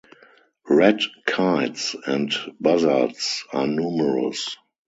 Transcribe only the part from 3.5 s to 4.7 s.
are numerous.